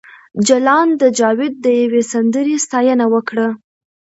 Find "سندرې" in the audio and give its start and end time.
2.11-2.55